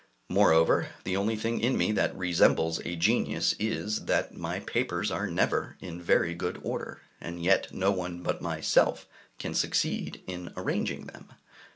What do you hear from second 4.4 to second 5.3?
papers are